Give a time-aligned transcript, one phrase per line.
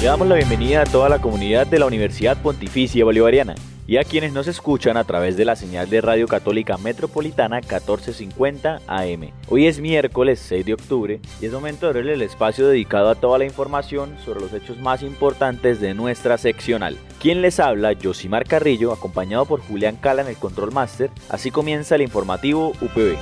[0.00, 3.54] Le damos la bienvenida a toda la comunidad de la Universidad Pontificia Bolivariana
[3.86, 8.80] y a quienes nos escuchan a través de la señal de Radio Católica Metropolitana 1450
[8.86, 9.30] AM.
[9.50, 13.14] Hoy es miércoles 6 de octubre y es momento de verle el espacio dedicado a
[13.14, 16.96] toda la información sobre los hechos más importantes de nuestra seccional.
[17.20, 21.10] Quien les habla, Josimar Carrillo, acompañado por Julián Cala en el Control Master.
[21.28, 23.18] Así comienza el informativo UPB.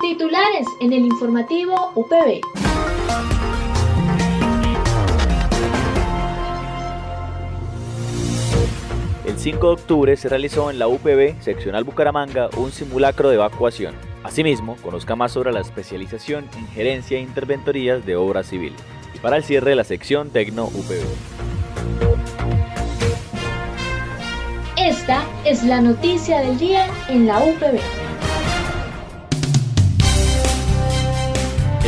[0.00, 2.55] Titulares en el informativo UPB.
[9.46, 13.94] 5 de octubre se realizó en la UPB, seccional Bucaramanga, un simulacro de evacuación.
[14.24, 18.74] Asimismo, conozca más sobre la especialización en gerencia e interventorías de obra civil.
[19.14, 20.98] Y para el cierre de la sección Tecno UPB.
[24.76, 27.78] Esta es la noticia del día en la UPB.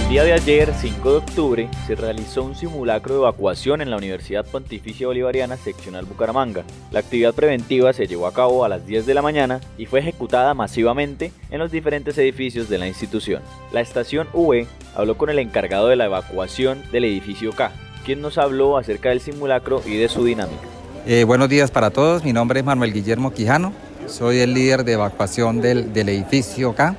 [0.08, 3.98] El día de ayer, 5 de octubre, se realizó un simulacro de evacuación en la
[3.98, 6.64] Universidad Pontificia Bolivariana Seccional Bucaramanga.
[6.90, 10.00] La actividad preventiva se llevó a cabo a las 10 de la mañana y fue
[10.00, 13.42] ejecutada masivamente en los diferentes edificios de la institución.
[13.70, 17.70] La estación UE habló con el encargado de la evacuación del edificio K,
[18.06, 20.62] quien nos habló acerca del simulacro y de su dinámica.
[21.06, 23.74] Eh, buenos días para todos, mi nombre es Manuel Guillermo Quijano,
[24.06, 26.96] soy el líder de evacuación del, del edificio K.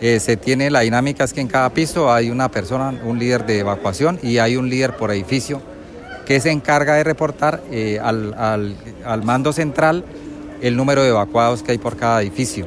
[0.00, 3.46] Eh, se tiene la dinámica es que en cada piso hay una persona, un líder
[3.46, 5.62] de evacuación y hay un líder por edificio
[6.26, 10.04] que se encarga de reportar eh, al, al, al, mando central
[10.60, 12.66] el número de evacuados que hay por cada edificio.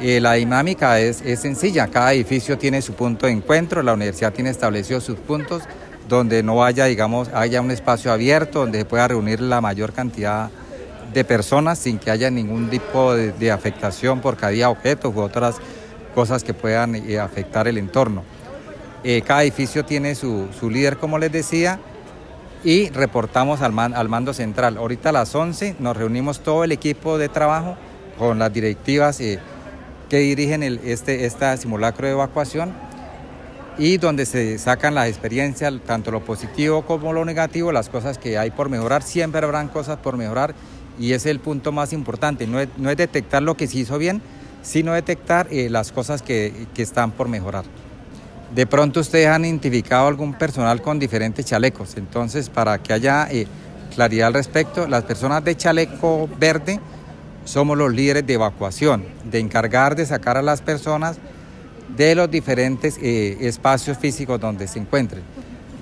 [0.00, 4.32] Eh, la dinámica es, es, sencilla, cada edificio tiene su punto de encuentro, la universidad
[4.32, 5.64] tiene establecidos sus puntos
[6.08, 10.50] donde no haya, digamos, haya un espacio abierto donde se pueda reunir la mayor cantidad
[11.12, 15.56] de personas sin que haya ningún tipo de, afectación por cada objetos u otras
[16.14, 18.22] cosas que puedan eh, afectar el entorno.
[19.02, 21.80] Eh, cada edificio tiene su, su, líder, como les decía,
[22.62, 24.76] y reportamos al, man, al, mando central.
[24.76, 27.76] Ahorita a las 11 nos reunimos todo el equipo de trabajo
[28.18, 29.38] con las directivas eh,
[30.10, 32.74] que dirigen el, este, este simulacro de evacuación
[33.78, 38.36] y donde se sacan las experiencias, tanto lo positivo como lo negativo, las cosas que
[38.36, 39.02] hay por mejorar.
[39.02, 40.54] Siempre habrán cosas por mejorar
[40.98, 42.46] y ese es el punto más importante.
[42.46, 44.20] No es, no es detectar lo que se hizo bien,
[44.62, 47.64] sino detectar eh, las cosas que, que, están por mejorar.
[48.54, 53.46] De pronto ustedes han identificado algún personal con diferentes chalecos, entonces para que haya eh,
[53.94, 56.80] claridad al respecto, las personas de chaleco verde
[57.44, 61.18] somos los líderes de evacuación, de encargar de sacar a las personas
[61.96, 65.22] de los diferentes eh, espacios físicos donde se encuentren.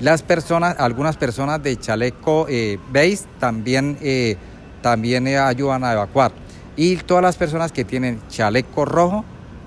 [0.00, 4.36] Las personas, algunas personas de chaleco eh, beige también, eh,
[4.80, 6.32] también ayudan a evacuar
[6.78, 9.24] y todas las personas que tienen chaleco rojo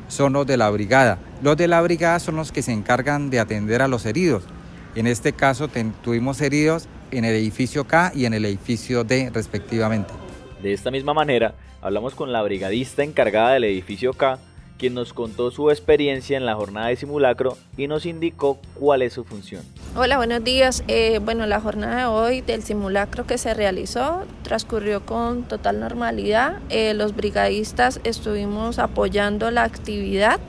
[0.07, 1.19] son los de la brigada.
[1.44, 4.44] Los de la brigada son los que se encargan de atender a los heridos.
[4.95, 5.69] En este caso
[6.03, 10.13] tuvimos heridos en el edificio K y en el edificio D respectivamente.
[10.63, 14.39] De esta misma manera, hablamos con la brigadista encargada del edificio K,
[14.81, 19.13] quien nos contó su experiencia en la jornada de simulacro y nos indicó cuál es
[19.13, 19.61] su función.
[19.95, 20.83] Hola, buenos días.
[20.87, 26.61] Eh, bueno, la jornada de hoy del simulacro que se realizó transcurrió con total normalidad.
[26.69, 30.39] Eh, los brigadistas estuvimos apoyando la actividad.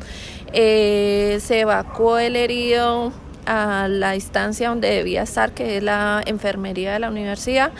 [0.54, 3.12] Eh, se evacuó el herido
[3.46, 7.72] a la instancia donde debía estar, que es la enfermería de la universidad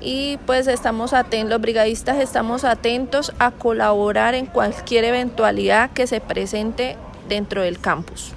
[0.00, 6.20] y pues estamos atentos, los brigadistas estamos atentos a colaborar en cualquier eventualidad que se
[6.20, 6.96] presente
[7.28, 8.32] dentro del campus.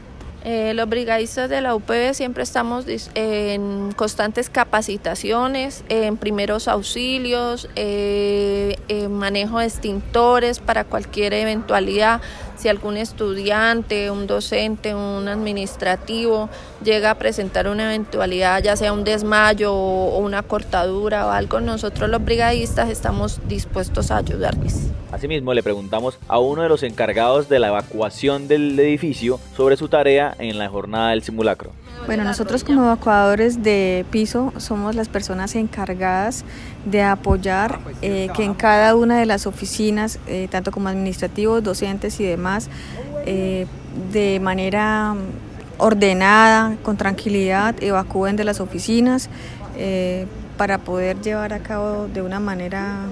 [0.46, 8.76] Eh, los brigadistas de la UPB siempre estamos en constantes capacitaciones, en primeros auxilios, eh,
[8.90, 12.20] en manejo de extintores para cualquier eventualidad.
[12.56, 16.50] Si algún estudiante, un docente, un administrativo
[16.84, 22.10] llega a presentar una eventualidad, ya sea un desmayo o una cortadura o algo, nosotros
[22.10, 24.92] los brigadistas estamos dispuestos a ayudarles.
[25.12, 29.88] Asimismo, le preguntamos a uno de los encargados de la evacuación del edificio sobre su
[29.88, 31.72] tarea en la jornada del simulacro.
[32.06, 36.44] Bueno, nosotros como evacuadores de piso somos las personas encargadas
[36.86, 42.20] de apoyar eh, que en cada una de las oficinas, eh, tanto como administrativos, docentes
[42.20, 42.70] y demás,
[43.26, 43.68] eh,
[44.12, 45.16] de manera
[45.78, 49.30] ordenada, con tranquilidad, evacúen de las oficinas
[49.78, 50.28] eh,
[50.58, 53.08] para poder llevar a cabo de una manera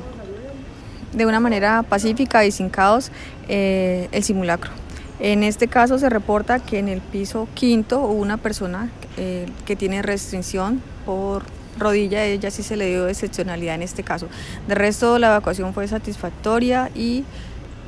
[1.14, 3.12] de una manera pacífica y sin caos
[3.50, 4.81] eh, el simulacro.
[5.24, 9.76] En este caso se reporta que en el piso quinto hubo una persona eh, que
[9.76, 11.44] tiene restricción por
[11.78, 14.28] rodilla, ella sí se le dio excepcionalidad en este caso.
[14.68, 17.24] De resto la evacuación fue satisfactoria y,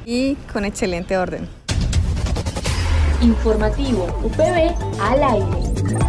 [0.06, 1.50] y con excelente orden.
[3.20, 6.03] Informativo UPB al aire.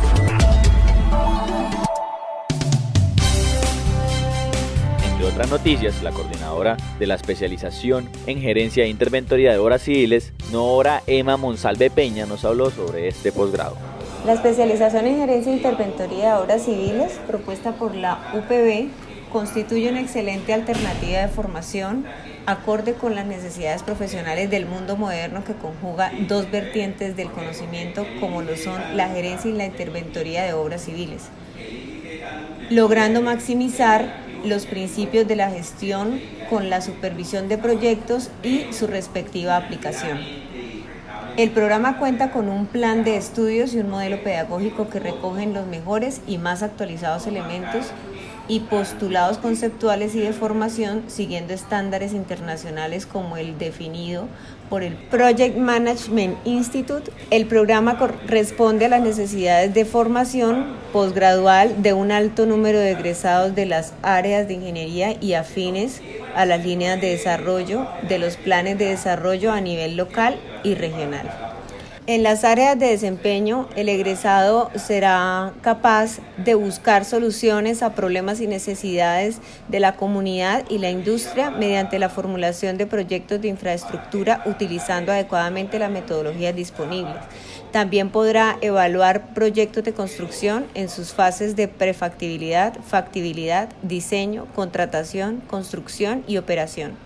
[5.34, 11.02] Otras noticias, la coordinadora de la especialización en gerencia e interventoría de obras civiles, Nora
[11.08, 13.76] Emma Monsalve Peña, nos habló sobre este posgrado.
[14.24, 18.90] La especialización en gerencia e interventoría de obras civiles, propuesta por la UPB,
[19.32, 22.04] constituye una excelente alternativa de formación
[22.46, 28.42] acorde con las necesidades profesionales del mundo moderno que conjuga dos vertientes del conocimiento como
[28.42, 31.24] lo son la gerencia y la interventoría de obras civiles,
[32.70, 36.20] logrando maximizar los principios de la gestión
[36.50, 40.18] con la supervisión de proyectos y su respectiva aplicación.
[41.36, 45.66] El programa cuenta con un plan de estudios y un modelo pedagógico que recogen los
[45.66, 47.86] mejores y más actualizados elementos
[48.48, 54.28] y postulados conceptuales y de formación siguiendo estándares internacionales como el definido
[54.68, 57.10] por el Project Management Institute.
[57.30, 63.54] El programa responde a las necesidades de formación posgradual de un alto número de egresados
[63.54, 66.00] de las áreas de ingeniería y afines
[66.34, 71.53] a las líneas de desarrollo de los planes de desarrollo a nivel local y regional.
[72.06, 78.46] En las áreas de desempeño, el egresado será capaz de buscar soluciones a problemas y
[78.46, 85.12] necesidades de la comunidad y la industria mediante la formulación de proyectos de infraestructura utilizando
[85.12, 87.16] adecuadamente las metodologías disponibles.
[87.72, 96.22] También podrá evaluar proyectos de construcción en sus fases de prefactibilidad, factibilidad, diseño, contratación, construcción
[96.26, 96.98] y operación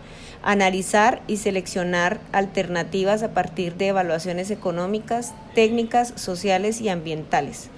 [0.49, 7.69] analizar y seleccionar alternativas a partir de evaluaciones económicas, técnicas, sociales y ambientales,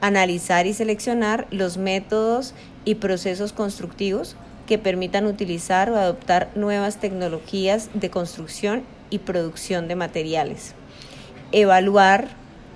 [0.00, 2.52] analizar y seleccionar los métodos
[2.84, 4.34] y procesos constructivos
[4.66, 10.74] que permitan utilizar o adoptar nuevas tecnologías de construcción y producción de materiales,
[11.52, 12.30] evaluar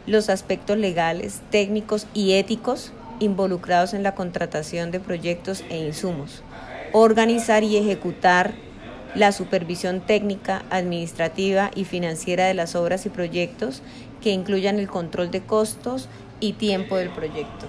[0.06, 6.44] los aspectos legales, técnicos y éticos involucrados en la contratación de proyectos e insumos,
[6.92, 8.69] organizar y ejecutar
[9.14, 13.82] la supervisión técnica, administrativa y financiera de las obras y proyectos
[14.22, 16.08] que incluyan el control de costos
[16.40, 17.66] y tiempo del proyecto.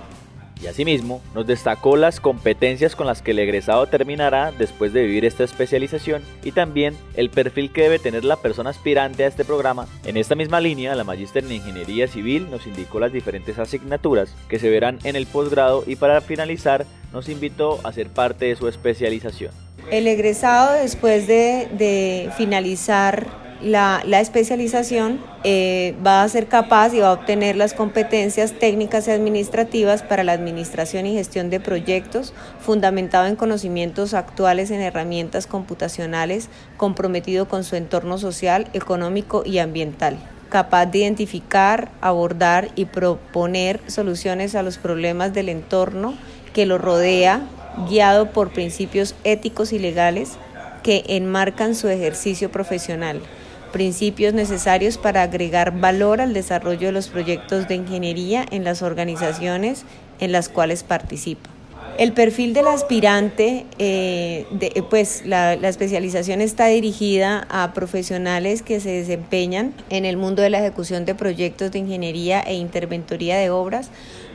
[0.61, 5.25] Y asimismo, nos destacó las competencias con las que el egresado terminará después de vivir
[5.25, 9.87] esta especialización y también el perfil que debe tener la persona aspirante a este programa.
[10.05, 14.59] En esta misma línea, la Magíster en Ingeniería Civil nos indicó las diferentes asignaturas que
[14.59, 18.67] se verán en el posgrado y para finalizar nos invitó a ser parte de su
[18.67, 19.51] especialización.
[19.89, 23.27] El egresado, después de, finalizar
[23.63, 29.11] la, especialización, eh, va a ser capaz y va a obtener las competencias técnicas y
[29.11, 36.49] administrativas para la administración y gestión de proyectos, fundamentado en conocimientos actuales en herramientas computacionales,
[36.77, 40.17] comprometido con su entorno social, económico y ambiental.
[40.49, 46.15] Capaz de identificar, abordar y proponer soluciones a los problemas del entorno
[46.53, 47.41] que lo rodea
[47.87, 50.37] guiado por principios éticos y legales
[50.83, 53.21] que enmarcan su ejercicio profesional,
[53.71, 59.85] principios necesarios para agregar valor al desarrollo de los proyectos de ingeniería en las organizaciones
[60.19, 61.49] en las cuales participa.
[61.97, 64.45] El perfil del aspirante, eh,
[64.89, 70.49] pues la, la, especialización está dirigida a profesionales que se desempeñan en el mundo de
[70.49, 73.91] la ejecución de proyectos de ingeniería e interventoría de obras,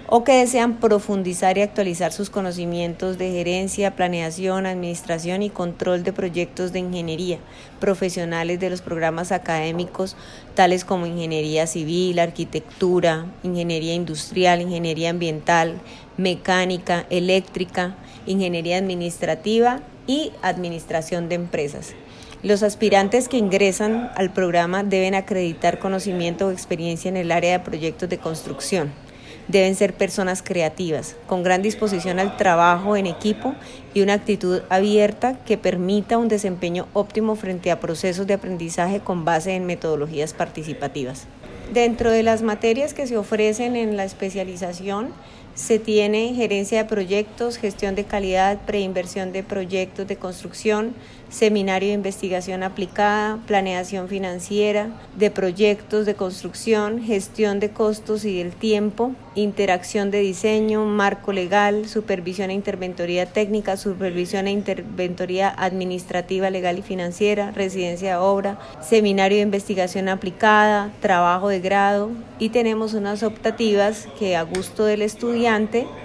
[0.08, 6.12] o que desean profundizar y actualizar sus conocimientos de gerencia, planeación, administración y control de
[6.12, 7.38] proyectos de ingeniería,
[7.80, 10.16] profesionales de los programas académicos
[10.54, 15.80] tales como ingeniería civil, arquitectura, ingeniería industrial, ingeniería ambiental,
[16.16, 17.96] mecánica, eléctrica,
[18.26, 21.94] ingeniería administrativa y administración de empresas.
[22.42, 27.64] Los aspirantes que ingresan al programa deben acreditar conocimiento o experiencia en el área de
[27.64, 29.05] proyectos de construcción
[29.48, 33.54] Deben ser personas creativas, con gran disposición al trabajo en equipo
[33.94, 39.24] y una actitud abierta que permita un desempeño óptimo frente a procesos de aprendizaje con
[39.24, 41.26] base en metodologías participativas.
[41.72, 45.12] Dentro de las materias que se ofrecen en la especialización,
[45.56, 50.94] se tiene gerencia de proyectos, gestión de calidad, preinversión de proyectos de construcción,
[51.30, 58.52] seminario de investigación aplicada, planeación financiera, de proyectos de construcción, gestión de costos y del
[58.52, 66.78] tiempo, interacción de diseño, marco legal, supervisión e interventoría técnica, supervisión e interventoría administrativa, legal
[66.78, 72.10] y financiera, residencia de obra, seminario de investigación aplicada, trabajo de grado.
[72.38, 75.45] Y tenemos unas optativas que a gusto del estudiante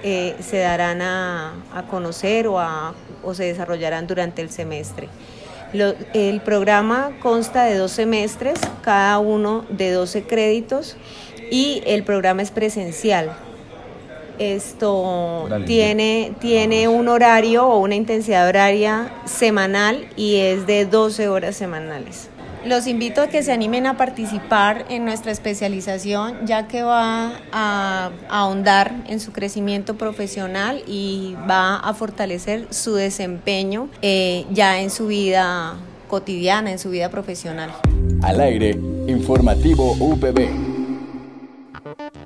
[0.04, 1.54] eh, se darán a,
[1.90, 2.60] conocer o,
[3.24, 5.10] o se desarrollarán durante el semestre.
[6.14, 10.96] el programa consta de dos semestres, cada uno de 12 créditos
[11.50, 13.36] y el programa es presencial.
[14.38, 21.56] Esto tiene, tiene un horario o una intensidad horaria semanal y es de 12 horas
[21.56, 22.30] semanales.
[22.66, 28.12] Los invito a que se animen a participar en nuestra especialización, ya que va a,
[28.30, 35.08] ahondar en su crecimiento profesional y va a fortalecer su desempeño eh, ya en su
[35.08, 35.74] vida
[36.08, 37.72] cotidiana, en su vida profesional.
[38.22, 38.78] Al aire,
[39.08, 40.72] informativo UPB.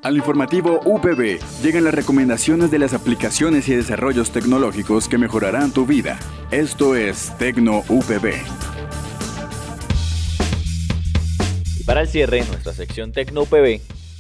[0.04, 5.86] Al informativo UPB llegan las recomendaciones de las aplicaciones y desarrollos tecnológicos que mejorarán tu
[5.86, 6.20] vida.
[6.52, 8.75] Esto es Tecno UPB.
[11.86, 13.80] Para el cierre, nuestra sección Tecno UPB,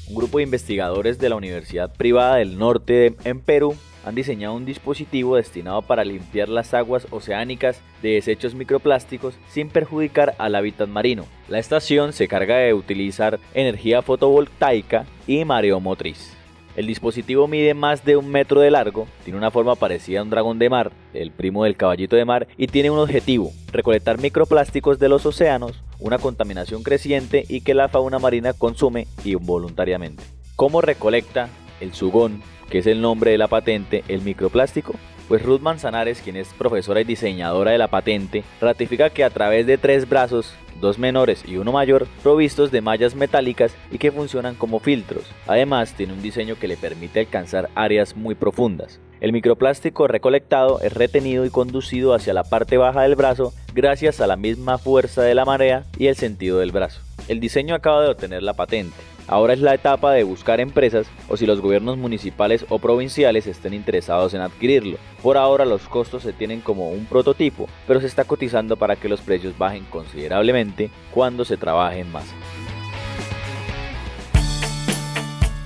[0.09, 4.65] un grupo de investigadores de la Universidad Privada del Norte en Perú han diseñado un
[4.65, 11.25] dispositivo destinado para limpiar las aguas oceánicas de desechos microplásticos sin perjudicar al hábitat marino.
[11.49, 16.35] La estación se carga de utilizar energía fotovoltaica y mareomotriz.
[16.75, 20.29] El dispositivo mide más de un metro de largo, tiene una forma parecida a un
[20.29, 24.99] dragón de mar, el primo del caballito de mar, y tiene un objetivo, recolectar microplásticos
[24.99, 30.23] de los océanos, una contaminación creciente y que la fauna marina consume involuntariamente.
[30.57, 31.47] ¿Cómo recolecta
[31.79, 34.95] el sugón, que es el nombre de la patente, el microplástico?
[35.29, 39.65] Pues Ruth Manzanares, quien es profesora y diseñadora de la patente, ratifica que a través
[39.65, 44.55] de tres brazos, dos menores y uno mayor, provistos de mallas metálicas y que funcionan
[44.55, 45.25] como filtros.
[45.47, 48.99] Además, tiene un diseño que le permite alcanzar áreas muy profundas.
[49.21, 54.27] El microplástico recolectado es retenido y conducido hacia la parte baja del brazo gracias a
[54.27, 57.01] la misma fuerza de la marea y el sentido del brazo.
[57.27, 59.14] El diseño acaba de obtener la patente.
[59.27, 63.73] Ahora es la etapa de buscar empresas o si los gobiernos municipales o provinciales estén
[63.73, 64.97] interesados en adquirirlo.
[65.21, 69.09] Por ahora los costos se tienen como un prototipo, pero se está cotizando para que
[69.09, 72.15] los precios bajen considerablemente cuando se trabaje en.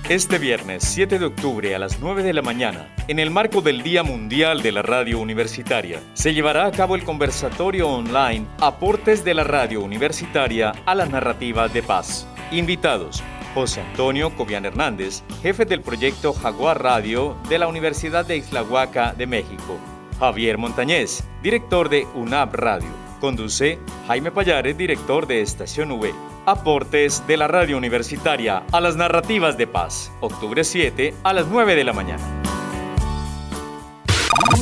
[0.08, 3.84] Este viernes 7 de octubre a las 9 de la mañana, en el marco del
[3.84, 9.34] Día Mundial de la Radio Universitaria, se llevará a cabo el conversatorio online Aportes de
[9.34, 12.26] la Radio Universitaria a la Narrativa de Paz.
[12.50, 13.22] Invitados,
[13.54, 19.26] José Antonio Cobian Hernández, jefe del proyecto Jaguar Radio de la Universidad de Islahuaca de
[19.26, 19.78] México.
[20.18, 22.88] Javier Montañez, director de UNAP Radio.
[23.20, 26.14] Conduce Jaime Payares, director de Estación V.
[26.46, 30.10] Aportes de la radio universitaria a las narrativas de paz.
[30.20, 32.40] Octubre 7 a las 9 de la mañana.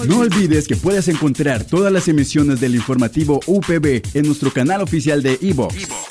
[0.06, 5.22] No olvides que puedes encontrar todas las emisiones del informativo UPB en nuestro canal oficial
[5.22, 5.88] de iVox,